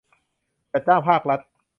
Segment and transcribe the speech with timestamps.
[0.71, 1.39] จัดจ้างภาครัฐ